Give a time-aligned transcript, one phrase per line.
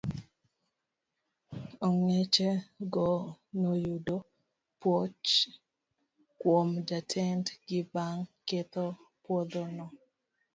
[1.87, 2.49] Ong'eche
[2.93, 3.07] go
[3.61, 4.15] noyudo
[4.79, 5.29] puoch
[6.39, 8.85] kuom jatend gi bang' ketho
[9.23, 9.85] puodhono.